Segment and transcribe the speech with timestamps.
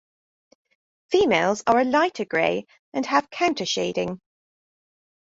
[1.11, 4.19] Females are a lighter gray and have countershading.